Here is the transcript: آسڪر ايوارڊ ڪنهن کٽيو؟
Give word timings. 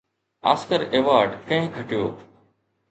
آسڪر 0.51 0.79
ايوارڊ 0.93 1.31
ڪنهن 1.47 1.65
کٽيو؟ 1.75 2.03